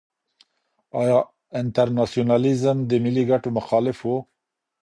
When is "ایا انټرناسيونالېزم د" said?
1.01-2.91